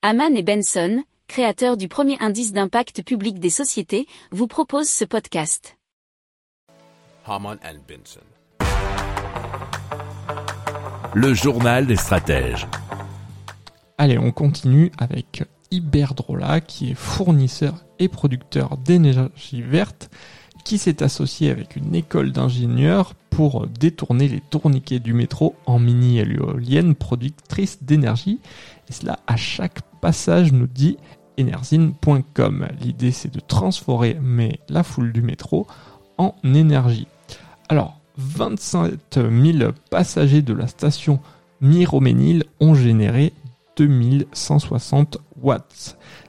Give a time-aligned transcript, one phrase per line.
[0.00, 5.76] Haman et Benson, créateurs du premier indice d'impact public des sociétés, vous proposent ce podcast.
[7.26, 8.20] Haman and Benson.
[11.14, 12.68] Le journal des stratèges.
[13.98, 15.42] Allez, on continue avec
[15.72, 20.10] Iberdrola, qui est fournisseur et producteur d'énergie verte,
[20.68, 26.94] qui s'est associé avec une école d'ingénieurs pour détourner les tourniquets du métro en mini-éoliennes
[26.94, 28.38] productrices d'énergie.
[28.90, 30.98] Et cela à chaque passage, nous dit
[31.40, 32.68] Enerzine.com.
[32.82, 35.66] L'idée, c'est de transformer la foule du métro
[36.18, 37.06] en énergie.
[37.70, 41.18] Alors, 27 000 passagers de la station
[41.62, 43.32] Miroménil ont généré
[43.78, 45.16] 2160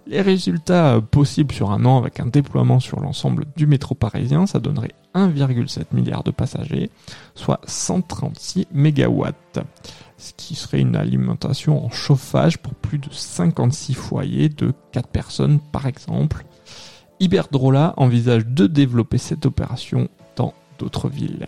[0.08, 4.60] Les résultats possibles sur un an avec un déploiement sur l'ensemble du métro parisien, ça
[4.60, 6.90] donnerait 1,7 milliard de passagers,
[7.36, 9.60] soit 136 mégawatts,
[10.18, 15.60] ce qui serait une alimentation en chauffage pour plus de 56 foyers de 4 personnes
[15.72, 16.46] par exemple.
[17.20, 21.48] Iberdrola envisage de développer cette opération dans d'autres villes.